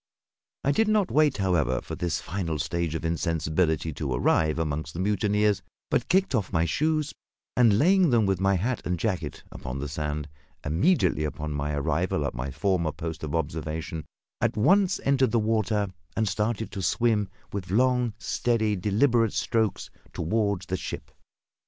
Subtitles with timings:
[0.63, 4.99] I did not wait, however, for this final stage of insensibility to arrive among the
[4.99, 7.13] mutineers; but kicked off my shoes,
[7.55, 10.27] and laying them, with my hat and jacket, upon the sand,
[10.65, 14.03] immediately upon my arrival at my former post of observation,
[14.41, 15.87] at once entered the water
[16.17, 21.11] and started to swim with long, steady, deliberate strokes toward the ship.